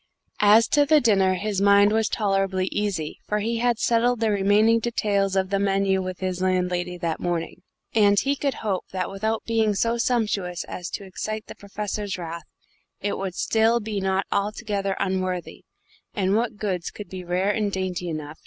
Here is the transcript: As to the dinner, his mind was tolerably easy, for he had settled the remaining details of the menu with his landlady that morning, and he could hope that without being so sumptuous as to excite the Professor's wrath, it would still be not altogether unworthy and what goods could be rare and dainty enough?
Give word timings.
As 0.41 0.67
to 0.69 0.83
the 0.83 0.99
dinner, 0.99 1.35
his 1.35 1.61
mind 1.61 1.91
was 1.91 2.09
tolerably 2.09 2.65
easy, 2.71 3.19
for 3.27 3.37
he 3.37 3.59
had 3.59 3.77
settled 3.77 4.19
the 4.19 4.31
remaining 4.31 4.79
details 4.79 5.35
of 5.35 5.51
the 5.51 5.59
menu 5.59 6.01
with 6.01 6.21
his 6.21 6.41
landlady 6.41 6.97
that 6.97 7.19
morning, 7.19 7.61
and 7.93 8.19
he 8.19 8.35
could 8.35 8.55
hope 8.65 8.85
that 8.91 9.11
without 9.11 9.43
being 9.45 9.75
so 9.75 9.99
sumptuous 9.99 10.63
as 10.63 10.89
to 10.89 11.03
excite 11.03 11.45
the 11.45 11.53
Professor's 11.53 12.17
wrath, 12.17 12.45
it 12.99 13.15
would 13.19 13.35
still 13.35 13.79
be 13.79 14.01
not 14.01 14.25
altogether 14.31 14.95
unworthy 14.99 15.65
and 16.15 16.35
what 16.35 16.57
goods 16.57 16.89
could 16.89 17.07
be 17.07 17.23
rare 17.23 17.51
and 17.51 17.71
dainty 17.71 18.09
enough? 18.09 18.39